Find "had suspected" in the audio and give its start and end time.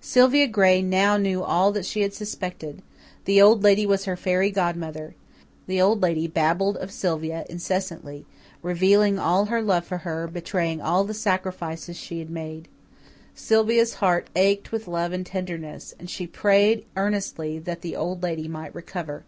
2.02-2.82